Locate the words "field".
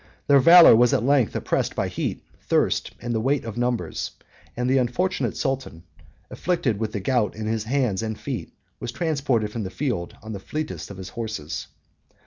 9.69-10.15